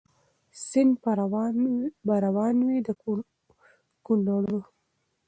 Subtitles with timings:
[0.67, 0.93] سیند
[2.05, 2.89] به روان وي د
[4.05, 4.59] کونړونو